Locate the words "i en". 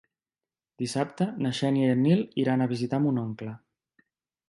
1.91-2.03